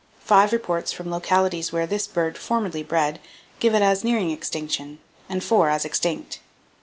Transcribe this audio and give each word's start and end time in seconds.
Five 0.25 0.51
reports 0.51 0.91
from 0.91 1.11
localities 1.11 1.71
where 1.71 1.85
this 1.85 2.07
bird 2.07 2.35
formerly 2.35 2.81
bred 2.81 3.19
give 3.59 3.75
it 3.75 3.83
as 3.83 4.03
nearing 4.03 4.31
extinction, 4.31 4.97
and 5.29 5.43
four 5.43 5.69
as 5.69 5.85
extinct. 5.85 6.39